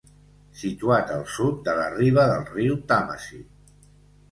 [0.61, 3.45] Situat al sud de la riba del riu Tàmesi.